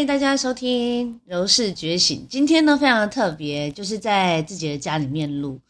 [0.00, 2.20] 欢迎大家收听《柔氏觉醒》。
[2.26, 5.60] 今天呢，非常的特别，就是在自己的家里面录。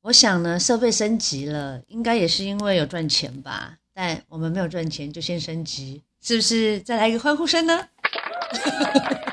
[0.00, 3.78] 我想呢，设备升级了，应该也是因为有赚钱吧。
[3.94, 6.80] 但我们没有赚钱，就先升级，是不是？
[6.80, 7.88] 再来一个欢呼声呢？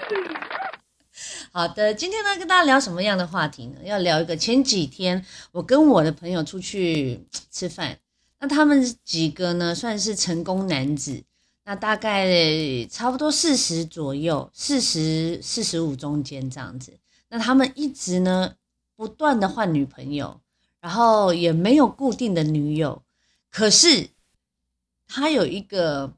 [1.51, 3.79] 好的，今天呢，跟大家聊什么样的话题呢？
[3.83, 7.97] 要聊一个前几天我跟我的朋友出去吃饭，
[8.39, 11.23] 那他们几个呢，算是成功男子，
[11.65, 12.27] 那大概
[12.89, 16.99] 差不多四十左右，四十四十五中间这样子。
[17.29, 18.55] 那他们一直呢，
[18.95, 20.41] 不断的换女朋友，
[20.81, 23.01] 然后也没有固定的女友。
[23.49, 24.09] 可是
[25.07, 26.13] 他有一个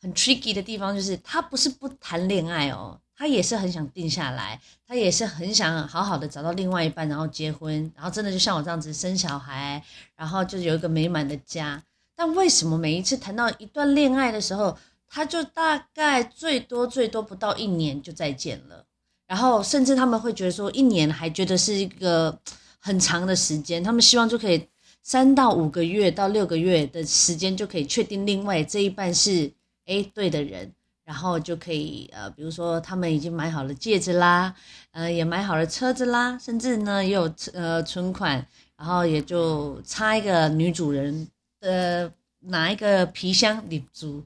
[0.00, 3.00] 很 tricky 的地方，就是他不是不谈恋爱哦。
[3.16, 9.82] 他也是很想定下来，他也是很想好好的找到另外一半，然后结婚，然后真的就像我这样子生小孩，
[10.16, 11.80] 然后就有一个美满的家。
[12.16, 14.76] 但为什么每一次谈到一段恋爱的时候，
[15.08, 18.84] 他就大概最多最多不到一年就再见了，
[19.26, 22.38] 然后甚至他们会觉得说一年还觉得是一个
[22.78, 24.68] 很长的时间，他们希望就可以
[25.02, 29.52] 三到五个月到六个月的时间就可以确定另外这一半是
[29.86, 30.72] 诶对的人。
[31.06, 34.54] 然后就可以呃，比如说他们已经买好了戒指啦，
[34.92, 38.46] 呃，也买好了车子啦，甚至呢也有呃存款，
[38.78, 41.28] 然后也就差一个女主人
[41.64, 44.22] 的拿一个皮箱立住，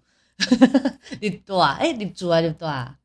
[1.20, 1.76] 立住 啊？
[1.80, 2.96] 哎，立住啊，立住啊？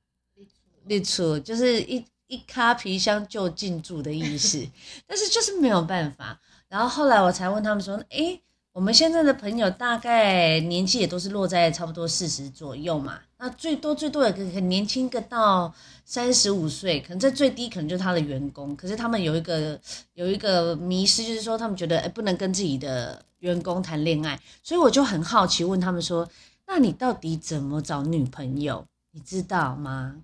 [0.86, 4.68] 立住就是一一卡皮箱就进驻的意思，
[5.08, 6.42] 但是就是没有办法。
[6.68, 8.40] 然后后来我才问他们说，哎。
[8.74, 15.72] 我们现在的朋友大概年纪也都是落在差不多四十左右嘛，那最多最多也可很年轻个到
[16.04, 19.80] 三十五岁，可能在最低可能就是他的员工，可是他们有一个
[20.16, 26.28] 有一个迷失，就是说他们觉得哎不能跟自己的员工谈恋爱，所以我就很好奇问他们说，
[26.66, 28.86] 那你到底怎么找女朋友？
[29.12, 30.16] 你知道吗？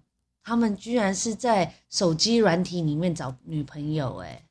[0.44, 4.44] 他们居然是在手机软体里面找女朋友，哎。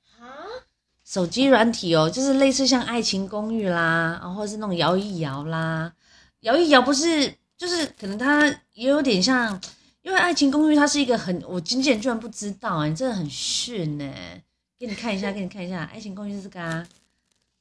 [1.04, 5.90] 手机软体哦，就是类似像《爱情公寓》啦，然后是那种摇一摇啦，
[6.40, 9.58] 摇一摇不是，就是可能它也有点像，
[10.02, 14.04] 因为《爱情公寓》它是一个很，我经纪人居然不知道哎，真的很逊呢。
[14.78, 16.86] 给你看一下， 给你看一下，《爱情公寓》是这个啊。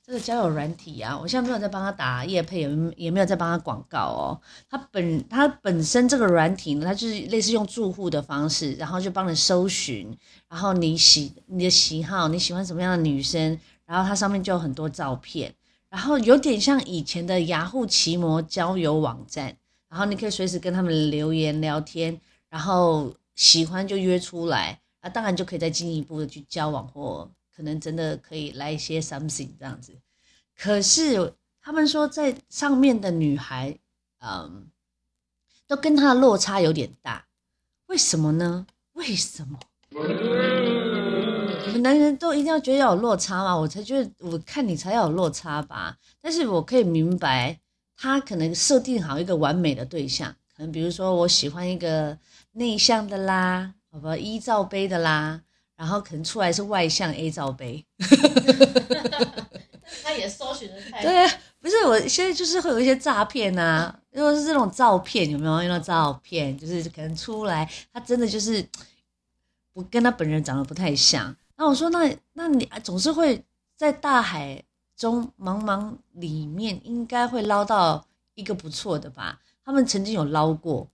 [0.07, 4.39] 这个交友软体啊，我现在没有在帮他打叶配，也也没有在帮他广告哦。
[4.69, 10.17] 他本他本身这个软体呢，它就是类似用住户的方式，然后就帮你搜寻，
[10.47, 15.53] 然后你喜你的喜好，你喜欢什么样的女生，然后它上面就有很多照片，
[15.89, 19.57] 然后有点像以前的雅虎奇摩交友网站，
[19.89, 22.17] 然后你可以随时跟他们留言聊天，
[22.49, 27.29] 然后喜欢就约出来，啊，当然就可以再进一步的去交往或。
[27.57, 29.91] 可能真的可以来一些 something 这样子，
[30.55, 33.79] 可是他们说在上面的女孩，
[34.19, 34.67] 嗯，
[35.65, 37.25] 都跟他的落差有点大，
[37.87, 38.67] 为什么呢？
[38.93, 39.57] 为什么？
[41.65, 43.57] 你们男人都一定要觉得要有落差吗？
[43.57, 45.97] 我才觉得我看你才要有落差吧。
[46.21, 47.59] 但是我可以明白，
[47.95, 52.19] 他可能设定好一个完美的对象，可能比如说我喜欢一个
[52.51, 55.41] 内向的啦，好吧，一罩杯的啦。
[55.77, 57.85] 然后可能出来是外向 A 罩杯，
[60.03, 68.67] 他也搜寻的太对啊，不是我现在就是会有一些诈骗呐，如果是这种照片有没有用到照片，就是可能出来他真的就是
[69.71, 71.35] 不跟他本人长得不太像。
[71.55, 73.43] 那我说那那你总是会
[73.75, 74.63] 在大海
[74.95, 79.39] 中茫茫里面应该会捞到一个不错的吧？
[79.63, 80.87] 他们曾经有捞过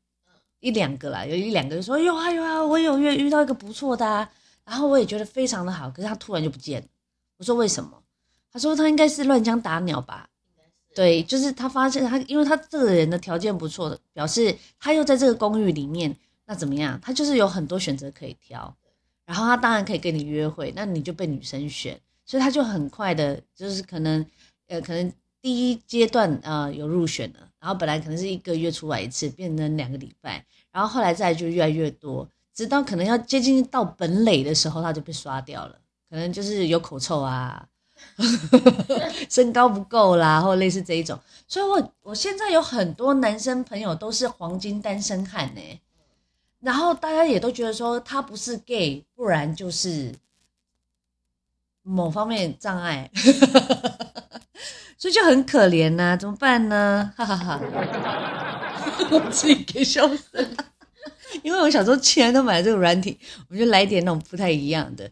[0.60, 4.06] 一两个啦，有一两个就说有啊有啊，我有遇遇到一个不错的。
[4.06, 4.30] 啊。
[4.66, 6.88] 然后我也觉得非常的好，可是他突然就不见了。
[7.38, 8.02] 我说为什么？
[8.52, 10.30] 他说他应该是乱枪打鸟吧。
[10.96, 16.16] 对，就是他发现他，因为他这个人的条件不错的，表示他又在这个公寓里面，
[16.46, 17.00] 那怎么样？
[17.02, 18.76] 他就是有很多选择可以挑。
[19.26, 24.24] 然后他当然可以跟你约会，那你就被女生选，所以他就很快的，就是可能
[24.68, 32.30] 呃，可能第一阶段呃有入选了，然后本来可能是一个月出来一次，变成两个礼拜，然后后来再就越来越多。
[32.54, 35.76] 直到可能要接近到本垒的时候，他就被刷掉了。
[36.10, 37.66] 可能就是有口臭啊，
[39.30, 41.20] 身高不够啦，或类似这一种。
[41.48, 45.62] 所以，我我现在有很多男生朋友都是黄金单身汉呢。
[46.60, 50.14] 然后大家也都觉得说他不是 gay，不然就是
[51.82, 53.10] 某方面障碍，
[54.98, 56.16] 所以就很可怜呐。
[56.16, 57.12] 怎么办呢？
[57.18, 57.60] 哈哈哈，
[59.12, 60.73] 我自己给笑死了。
[61.44, 63.20] 因为我小时候既然都买了这个软体，
[63.50, 65.12] 我就来点那种不太一样的。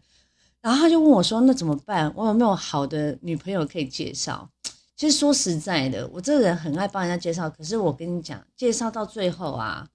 [0.60, 2.12] 然后他就问我说：“那怎么办？
[2.16, 4.48] 我有没有好的女朋友可以介绍？”
[4.96, 9.88] 其实说实在的，我这个人很爱帮人家介绍，可是我跟你讲，介绍到最后啊，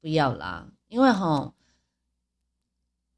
[0.00, 1.52] 不要啦，因为哈，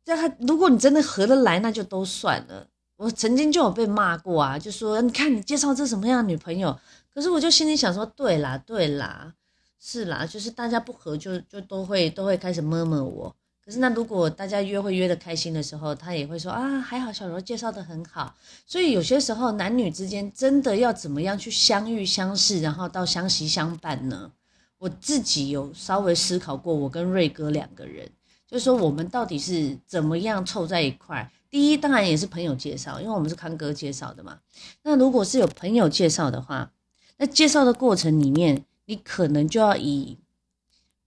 [0.04, 2.66] 这他如果你真的合得来，那就都算了。
[2.96, 6.76] 我曾经就有被骂过啊，就说你看你介绍这什么样的女朋友，
[7.14, 9.34] 可是我就心里想说，对啦，对啦，
[9.80, 13.36] 是啦，就是大家不合就就都会都会开始摸摸我。
[13.64, 18.34] 可是那如果大家约会约的开心的时候，他也会说啊，还好小柔介绍的很好。
[18.64, 24.30] 所以有些时候男女之间真的要怎么样去相遇相识，然后到相惜相伴呢？
[24.78, 28.08] 我自己有稍微思考过，我跟瑞哥两个人，
[28.46, 31.28] 就是说我们到底是怎么样凑在一块。
[31.50, 34.38] 第一，当然也是朋友介绍，因为我们是康哥介绍的嘛。
[34.82, 36.70] 那如果是有朋友介绍的话，
[37.16, 40.18] 那介绍的过程里面，你可能就要以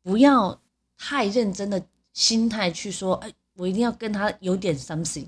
[0.03, 0.61] 不要
[0.97, 1.83] 太认真的
[2.13, 5.27] 心态去说，哎，我一定要跟他有点 something，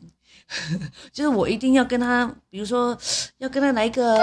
[1.11, 2.97] 就是我一定要跟他，比如说
[3.39, 4.15] 要跟他来一个，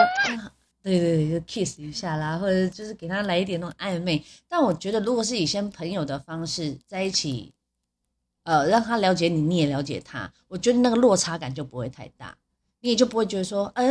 [0.83, 4.25] 对对对，就 kiss 一下啦，或者就是给他来一点那种暧昧。
[4.49, 7.53] 但我觉得，如果是以先朋友的方式在一起。
[8.45, 12.35] 呃，让他了解你，你也了解他，我觉得那个落差感就不会太大，
[12.81, 13.87] 你也就不会觉得说，哎，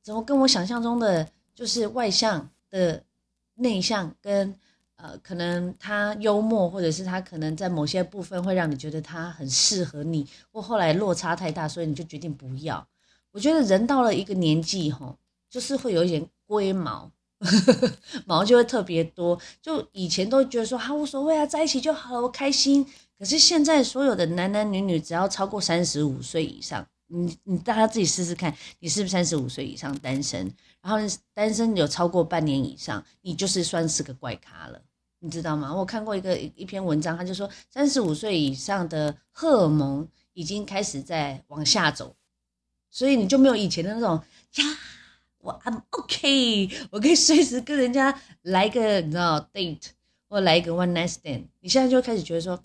[0.00, 3.02] 怎么跟我想象中的就是外向的
[3.58, 4.54] 内向，跟
[4.96, 12.84] 呃，可能他幽默，或者是他可能在某些部分会让你觉得他很适合你，或后来落差太大，所以你就决定不要。
[13.30, 15.16] 我觉得人到了一个年纪，吼，
[15.48, 17.12] 就是会有一点龟毛，
[18.26, 19.38] 毛就会特别多。
[19.62, 22.84] 就以前都觉得说，哈，无所谓啊，在一起就好了，我开心。
[23.16, 30.54] 可是现在所有的男男女女，只要超过三十五岁以上，你你大家自己试试看，你是不是三十五岁以上单身？
[30.80, 30.98] 然后
[31.34, 34.80] 单身有超过半年以上，你就是算是个怪咖了，
[35.18, 35.74] 你知道吗？
[35.74, 42.14] 我看过一个一篇文章，他就说三十五岁以上的荷尔蒙已经开始在往下走，
[42.90, 44.22] 所以你就没有以前的那种
[44.56, 44.78] 呀，
[45.38, 49.88] 我 I'm OK，我可以随时跟人家来个你知道 date
[50.28, 52.60] 或来一个 one night stand，你现在就开始觉得说。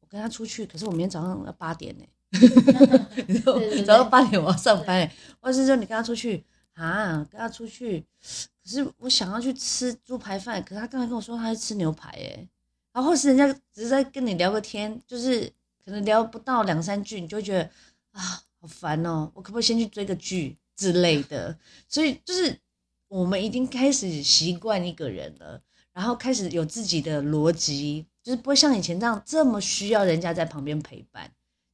[0.00, 2.04] 我跟他出去，可是我明天早上要八点呢，
[3.86, 5.14] 早上八点我要上班哎。
[5.40, 6.44] 或者是说你跟他出去
[6.74, 12.48] 啊，跟他出去，可是我想要去吃猪排饭，可是他刚才跟我说他在吃牛排哎。
[12.92, 15.50] 然后是人家只是在跟你聊个天，就是
[15.84, 17.64] 可能聊不到两三句，你就会觉得
[18.12, 18.20] 啊
[18.60, 21.56] 好烦哦，我可不可以先去追个剧之类的？
[21.88, 22.58] 所以就是
[23.08, 25.60] 我们已经开始习惯一个人了，
[25.92, 28.06] 然后开始有自己的逻辑。
[28.22, 31.28] 就是不会像以前这样这么需要人家在旁边陪伴，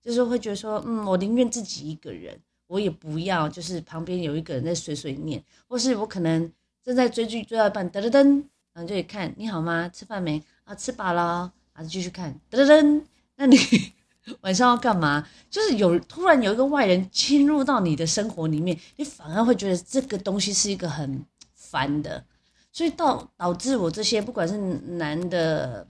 [0.08, 2.34] 就是会觉得说，嗯，我宁愿自己一个人，
[2.66, 6.50] 我也不要就是旁边有一个人在碎碎念，或是我可能
[6.82, 9.87] 正在追剧追到一半，噔噔噔，然后就看你好吗？
[9.90, 10.43] 吃饭没？
[10.64, 12.34] 啊，吃饱了，还是继续看？
[12.50, 13.02] 噔噔噔，
[13.37, 13.58] 那你
[14.40, 15.28] 晚上要干嘛？
[15.50, 21.22] 就是有突然有一个外人侵入到你的生活里面，你反而会觉得这个东西是一个很
[21.52, 22.25] 烦的，
[22.72, 25.87] 所以导导致我这些不管是男的。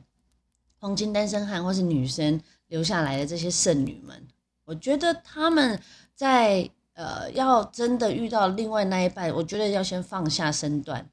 [0.81, 4.27] 黄金单身汉或是女生留下来的这些剩女们，
[4.65, 5.81] 我觉得他们
[6.15, 11.09] 在呃要真的遇到另外那一半，我觉得要先放下身段，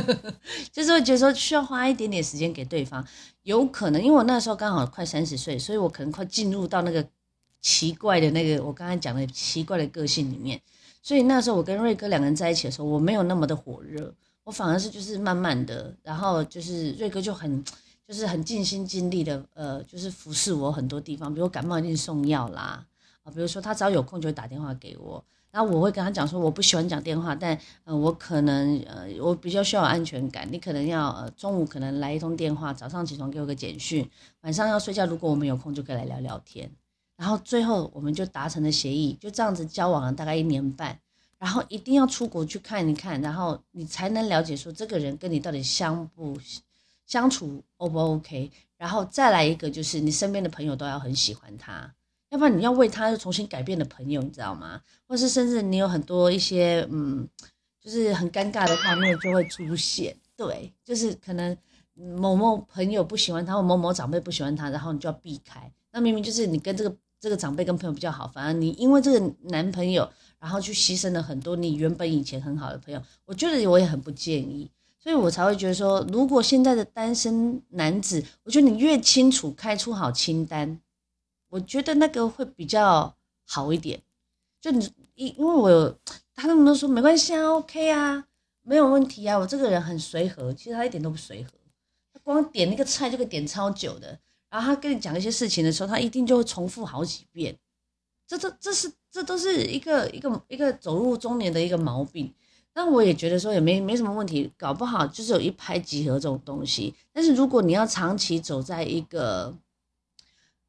[0.72, 3.06] 就是会觉得说需要花一点点时间给对方。
[3.42, 7.06] 有可能因为我那时候刚好快三十岁，所以我可能快进入到那个
[7.60, 10.60] 奇怪的那个我刚才讲的奇怪的个性里面。
[11.02, 14.12] 所以那时候我跟瑞哥两个人在一起的时候，我没有那么的火热，
[14.44, 17.62] 我反而是就是慢慢的，然后就是瑞哥就很。
[18.06, 22.86] 就是很尽心尽力的，呃，就是服侍我很多地方，比如感冒一定送药啦，
[23.24, 34.08] 啊，比如说他只要有空就会打电话给我，然后我会跟他讲说我不喜欢讲电话，但呃我可能呃我比较需要安全感，你可能要呃中午可能来一通电话，早上起床给我个简讯，
[34.42, 36.70] 晚上要睡觉如果我们有空就可以来聊聊天，
[37.16, 40.96] 然后最后我们就达成了协议，就这样子交往了大概一年半，
[41.38, 46.38] 然后一定要出国去看一看，然后你才能了解说这个人跟你到底相不。
[47.06, 48.50] 相处 O 不 OK？
[48.76, 51.94] 然后再来一个，就是你身边的朋友都要很喜欢他，
[52.28, 54.82] 要不然你要为他重新改变的朋友，你知道吗？
[55.08, 57.26] 或是甚至你有很多一些嗯，
[57.80, 60.14] 就是很尴尬的画面就会出现。
[60.36, 61.56] 对，就是可能
[61.94, 65.72] 某某朋友不喜欢他，或某某长辈不喜欢他，然后你就要避开。
[65.92, 70.06] 那明明就是你跟这个这个长辈跟朋友比较好，反而你因为这个男朋友，
[70.38, 73.02] 然后去牺牲了很多你原本以前很好的朋友。
[73.24, 74.70] 我觉得我也很不建议。
[75.06, 80.80] 所以我才会觉得说，如果现在的单身男子，我觉得你越清楚开出好清单，
[81.48, 84.02] 我觉得那个会比较好一点。
[84.60, 85.96] 就你因因为我有
[86.34, 88.26] 他那么都说没关系啊，OK 啊，
[88.62, 91.52] 没有问题啊，我这个人很随和，其实他一点都不随和，
[92.12, 94.18] 他光点那个菜就可以点超久的，
[94.50, 97.56] 然后他跟你讲一些事情的时候，他一定就会重复好几遍，
[98.26, 102.34] 这这这是这都是一个一个一个走入中年的一个毛病。
[102.78, 106.94] 那我也觉得说也没没什么问题，搞不好就是有一拍即合这种东西。
[107.10, 109.56] 但是如果你要长期走在一个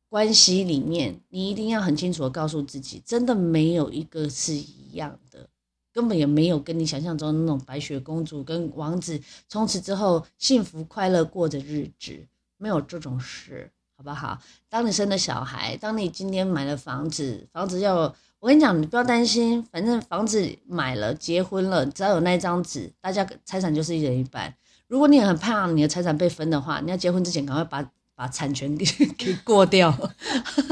[0.07, 5.49] 关系里面，你一定要很清楚的告诉自己，真的没有一个是一样的，
[5.91, 14.39] 根本也没有跟你想象中那种白雪公主跟王子从此之后幸福快乐过着日子，没有这种事，好不好？
[14.69, 17.95] 当你生了小孩，当你今天买了房子，房子要
[18.39, 24.53] 我跟你讲，你不要担心，反正房子买了，结婚了，只要有那一张纸，大家财产就是一人一半。
[24.87, 27.85] 如果你很怕你的财产被分的话，你要结婚之前赶快把。
[28.17, 28.83] 把产权 给
[29.15, 29.95] 给过掉，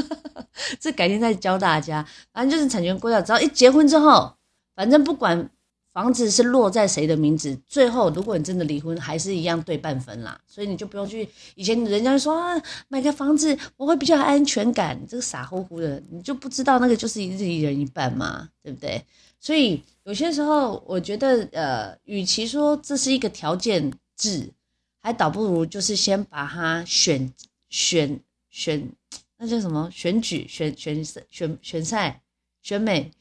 [0.82, 2.04] 这改天再教大家。
[2.34, 4.36] 反正就是产权过掉，只要一结婚之后，
[4.76, 5.48] 反正不管
[5.96, 10.38] 房子是落在谁的名字，最后如果你真的离婚，还是一样对半分啦。
[10.46, 11.26] 所以你就不用去
[11.56, 19.02] 以前人家说啊，买个房子我会比较安全感，这个傻乎乎的，你就不知道那个就是一人一半嘛，对不对？
[19.40, 24.52] 所以有些时候我觉得，呃，与其说这是一个条件制。
[25.00, 27.32] 还倒不如就是先把它选
[27.70, 28.90] 选选，
[29.38, 29.88] 那叫什么？
[29.94, 32.24] 选举选选选选赛
[32.64, 33.12] 选美，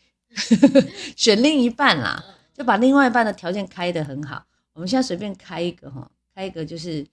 [1.14, 4.46] 选另一半啦，就把另外一半的条件开得很好。
[4.73, 7.06] 我们现在随便开一个哈，开一个就是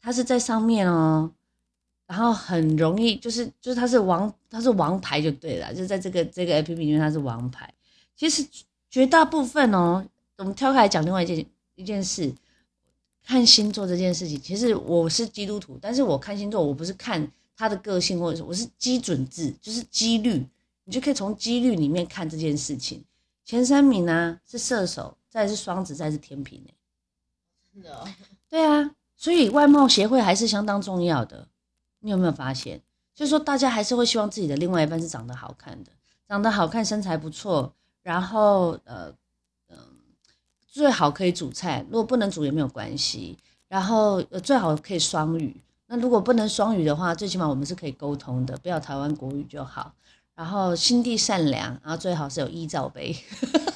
[0.00, 1.30] 他是在上面哦，
[2.06, 7.72] 然后很容易就是就是他是王他是王牌就对了，就在这个这个 A P P 里面他是王牌。
[8.16, 8.44] 其实
[8.90, 10.04] 绝大部分哦，
[10.38, 12.34] 我们挑开来讲另外一件一件事。
[13.28, 20.46] 看星座这件事情，其实我是基督徒，但是我看星座，我不是看他的个性，或者说我是基准制，就是几率，
[20.84, 23.02] 你就可以从几率里面看这件事情。
[23.46, 26.62] 前三名呢是射手，再是双子，再是天平，
[27.72, 27.96] 真的？
[27.96, 28.06] 哦
[28.50, 31.48] 对啊，所以外貌协会还是相当重要的。
[32.00, 32.82] 你有没有发现？
[33.14, 35.92] 就是说大家还是会希望自己的另外一半是长得好看的，
[36.28, 37.72] 长得好看，身材不错，
[38.02, 39.14] 然后呃。
[40.68, 43.38] 最好可以煮菜，如果不能煮也没有关系。
[43.66, 45.56] 然后呃，最好可以双语。
[45.86, 49.94] 那如果不能双语的话，最起码我们是可以沟通的，不要台湾国语就好。
[50.36, 53.16] 然后心地善良，然后最好是有一罩杯，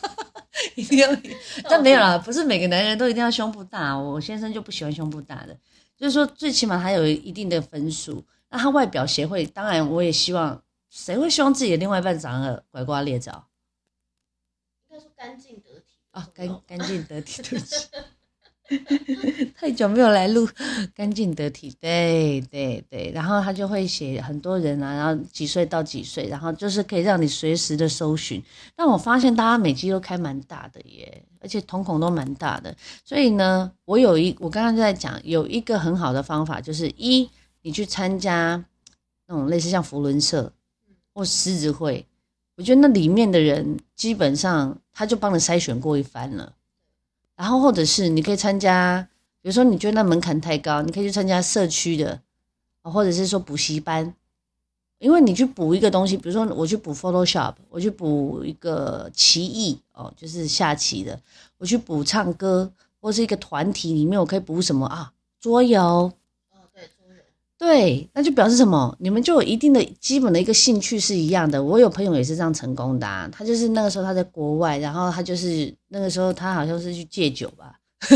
[0.77, 1.09] 一定要。
[1.69, 3.99] 但没有啦，不是每个男人都一定要胸部大。
[3.99, 5.59] 我先生就不喜欢胸部大的，
[5.97, 8.23] 就是说最起码他有一定的分数。
[8.51, 13.47] 那他外表协会，当然我也希望，谁会希望自己的另外一半长得拐瓜裂枣？
[14.91, 15.87] 应该说干净得体。
[16.11, 17.87] 啊，干干净得体，对不起，
[19.57, 20.49] 太久没有来录，
[20.95, 28.43] 干净得体，对对对，然后他就会写很多人啊，然后几岁到几岁，然后就是可以让你随时的搜寻。
[28.77, 32.75] 但我发现大家美肌都开蛮大的耶，而且瞳孔都蛮大的，
[33.05, 37.29] 所以呢，我有一我刚刚就在讲，有一个很好的方法，就是一
[37.63, 38.65] 你去参加
[39.27, 40.53] 那种类似像福伦社
[41.13, 42.07] 或狮子会。
[42.57, 46.53] 我觉得那里面的人基本上他就帮你筛选过一番了，
[47.41, 49.09] 然后或者是你可以参加，
[49.41, 52.21] 比如说你觉得那门槛太高，你可以去参加社区的，
[52.83, 54.15] 或者是说补习班，
[54.99, 61.19] 因为你去补一个东西，比如说我去补 Photoshop，我去补一个棋艺哦，就是下棋的，
[61.57, 62.71] 我去补唱歌，
[63.01, 66.13] 或是一个团体里面我可以补什么啊，桌游。
[67.61, 68.97] 对，那就表示什么？
[69.01, 71.63] 你们就有一定的基本的一个兴趣是一样的。
[71.63, 77.79] 我有朋友也是这样成功的，他就是那个时候他在国外，然后他就是那个时候他好像是去戒酒吧，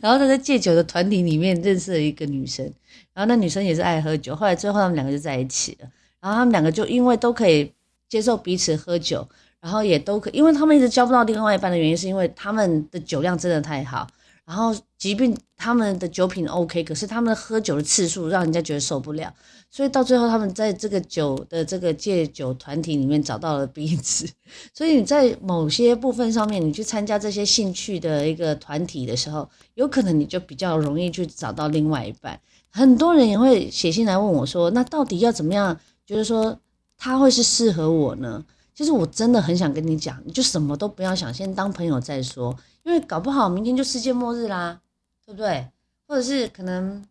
[0.00, 2.64] 然后他在戒酒的团体里面认识了一个女生，
[3.12, 5.88] 然后那女生也是爱喝酒，后来最后他们两个就在一起了。
[6.20, 7.72] 然后他们两个就因为都可以
[8.08, 9.26] 接受彼此喝酒，
[9.60, 14.06] 然后也都可，因为他们一直交不到另外一半的原因，是因为他们的酒量真的太好。
[14.48, 19.30] 然后，即便他们的酒品 OK，可是他们喝酒的次数让人家觉得受不了，
[19.70, 24.26] 所以到最后，他们在这个酒的这个戒酒团体里面找到了彼此。
[24.72, 32.40] 所以你在某些部分上面，你去参加这些兴趣的一个团体的时候，有可能你就比较容易去找到另外一半。
[32.70, 35.78] 很多人也会写信来问我说：“那到底要怎么样？
[36.06, 36.58] 就是说
[36.96, 38.42] 他会是适合我呢？”
[38.74, 42.56] 其实我真的很想跟你讲，你就什么都不要想，先当朋友再说。
[42.82, 44.80] 因为搞不好明天就世界末日啦，
[45.26, 45.68] 对不对？
[46.06, 47.04] 或者是可能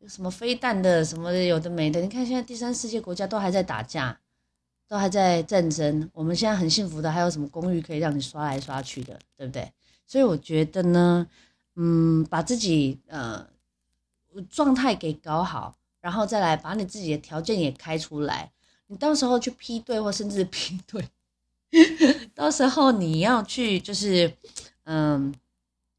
[0.00, 2.00] 有什么飞弹的什么有的没的。
[2.00, 4.18] 你看现在第三世界国家都还在打架，
[4.88, 6.10] 都还在战争。
[6.12, 9.72] 我们现在很幸福的，还有什么公寓可以让你刷来刷去的，对不对？
[10.04, 11.28] 所以我觉得呢，
[11.76, 13.46] 嗯，把自己呃
[14.50, 18.50] 状态给搞好，然后再来把你自己的条件也开出来。
[18.88, 21.08] 你到时候去批对，或甚至批 对，
[22.34, 24.32] 到时候你要去就是。
[24.90, 25.34] 嗯，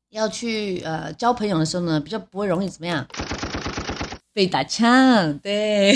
[0.09, 3.07] 要去呃交朋友的时候呢，比较不会容易怎么样
[4.33, 5.95] 被打枪，对，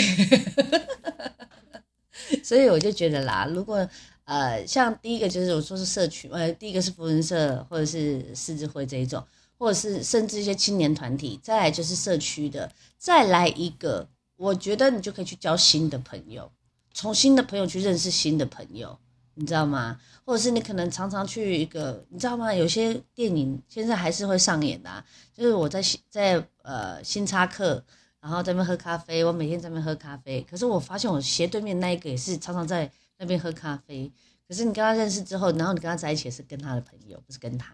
[2.44, 3.90] 所以我就觉得啦，如果
[4.26, 9.26] 呃像第一个就是我说是社区，呃第一个是福人社或者是狮子会这一种，
[9.58, 14.08] 或者是甚至一些青年团体，再来就是社区的，再来一个
[14.38, 16.52] 我觉得你就可以去交新的朋友，
[16.94, 19.00] 从新的朋友去认识新的朋友，
[19.36, 20.00] 你知道吗？
[20.26, 22.54] 或者是你可能常常去一个，你知道吗？
[22.54, 27.84] 有些电影现在还是会上演的、就是我在在呃新插课，
[28.22, 34.12] 然后在那边喝咖啡，我每天在那边喝咖啡，可是我发现我斜对面那一个也是常常在那边喝咖啡，
[34.48, 37.74] 可是你跟他认识之后，然后你跟他在一起是跟他的朋友，不是跟他，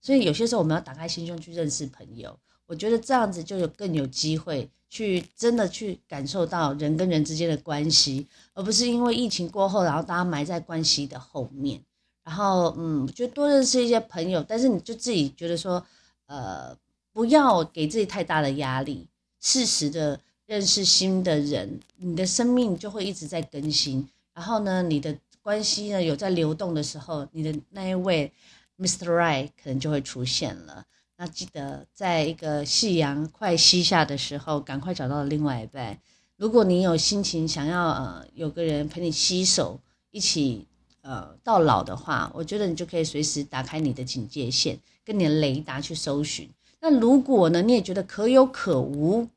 [0.00, 2.38] 所以有些时候我们要打开心胸去认识朋友，
[2.72, 11.78] 我觉得这样子就有更有机会去真的去感受到人跟人之间的关系，而不是因为疫情过后，然后大家埋在关系的后面。
[12.24, 15.84] 然后，嗯，就多认识一些朋友，但是你就自己觉得说，
[16.24, 16.74] 呃，
[17.12, 19.06] 不要给自己太大的压力，
[19.38, 24.08] 适时的认识新的人，你的生命就会一直在更新。
[24.32, 28.32] 然后呢，你的关系呢有在流动的时候，你的那一位
[28.78, 29.10] Mr.
[29.10, 30.86] Right 可能就会出现了。
[31.16, 35.98] 那记得在一个夕阳快西下的时候，赶快找到另外一半。
[36.36, 39.78] 如果你有心情想要呃有个人陪你携手
[40.10, 40.66] 一起
[41.02, 46.50] 呃到老的话，我觉得你就可以随时打开你的警戒线，跟你的雷达去搜寻。
[46.80, 49.28] 那如果呢，你也觉得可有可无，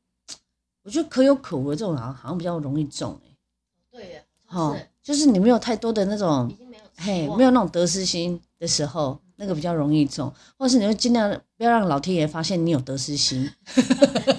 [0.82, 3.36] 我觉得可有可无的这种好像好像比较容易中哎、
[3.92, 6.52] 对耶，哦，就是你没有太多的那种
[6.96, 13.50] 嘿，没有那种得失心的时候，那个比较容易中，或是你就尽量不要让老天爷发现你有得失心，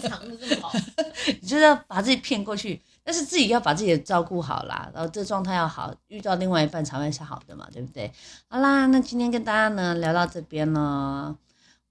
[0.03, 0.73] 藏的这么好，
[1.41, 8.11] 你就是要把自己骗过去，但是自己要把自己的照顾好啦，然后这个状态要好，遇到另外一半才会是好的嘛，对不对？
[8.49, 11.37] 好啦，那今天跟大家呢聊到这边了。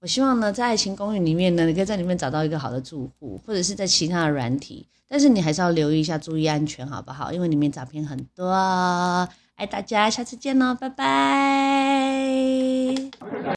[0.00, 7.32] 我希望呢，在爱情公寓里面呢，你可以在里面找到一个好的住户，或者是在其他的软体，但是你还是要留意一下，注意安全，好不好？
[7.32, 8.46] 因为里面诈骗很多。
[9.56, 11.06] 爱大家下次见喽拜拜。